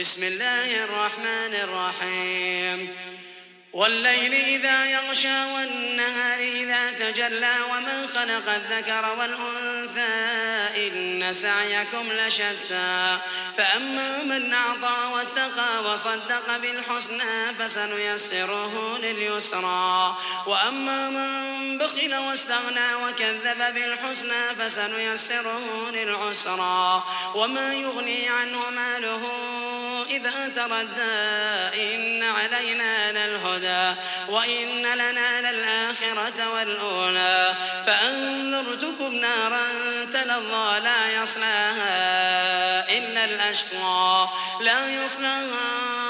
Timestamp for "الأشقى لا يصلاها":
43.24-46.09